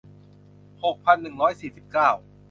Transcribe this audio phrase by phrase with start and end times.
[0.83, 2.09] หกพันหนึ่งร้อยสี่สิบเก้า